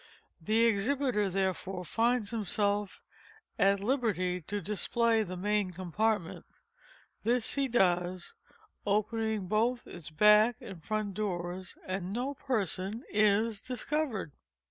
[0.41, 3.03] The exhibiter, therefore, finds himself
[3.59, 6.43] at liberty to display the main compartment.
[7.23, 14.31] This he does—opening both its back and front doors—and no person Is discovered.